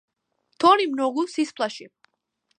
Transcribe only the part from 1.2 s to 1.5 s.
се